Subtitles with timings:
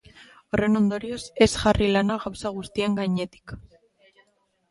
[0.53, 3.53] Horren ondorioz, ez jarri lana gauza guztien gainetik.